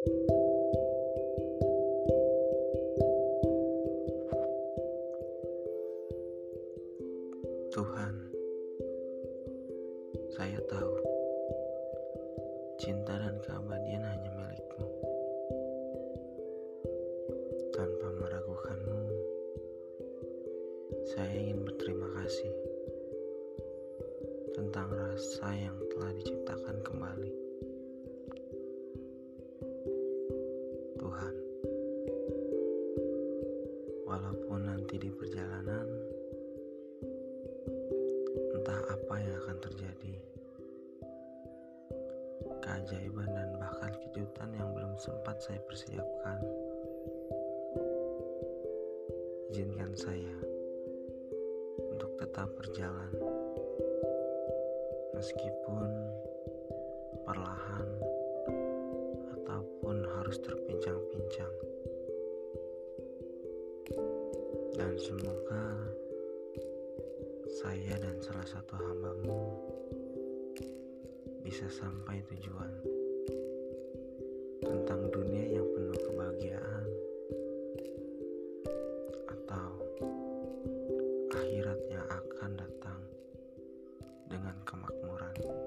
[0.00, 0.16] Tuhan,
[10.32, 10.96] saya tahu
[12.80, 14.88] cinta dan keabadian hanya milikmu.
[17.76, 19.04] Tanpa meragukanmu,
[21.12, 22.56] saya ingin berterima kasih
[24.56, 26.39] tentang rasa yang telah diciptakan
[34.30, 35.90] walaupun nanti di perjalanan
[38.54, 40.14] entah apa yang akan terjadi,
[42.62, 46.38] keajaiban dan bahkan kejutan yang belum sempat saya persiapkan.
[49.50, 50.38] Izinkan saya
[51.90, 53.10] untuk tetap berjalan
[55.18, 55.90] meskipun
[57.26, 57.88] perlahan
[59.42, 60.99] ataupun harus terpincang-pincang.
[64.74, 65.64] Dan semoga
[67.60, 69.42] saya dan salah satu hambamu
[71.42, 72.72] bisa sampai tujuan
[74.62, 76.86] tentang dunia yang penuh kebahagiaan
[79.28, 79.70] atau
[81.34, 83.00] akhirat yang akan datang
[84.30, 85.59] dengan kemakmuran.